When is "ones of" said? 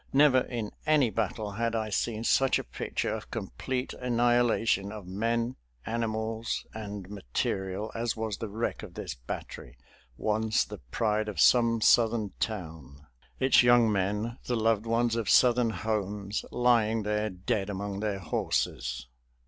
14.87-15.29